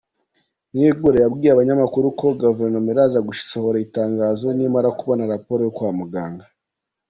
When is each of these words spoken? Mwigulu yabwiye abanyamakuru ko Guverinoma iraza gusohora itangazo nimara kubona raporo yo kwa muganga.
Mwigulu 0.73 1.17
yabwiye 1.23 1.51
abanyamakuru 1.53 2.07
ko 2.19 2.25
Guverinoma 2.39 2.89
iraza 2.93 3.19
gusohora 3.29 3.77
itangazo 3.85 4.45
nimara 4.57 4.89
kubona 4.99 5.29
raporo 5.33 5.61
yo 5.65 5.71
kwa 5.77 5.89
muganga. 5.97 6.45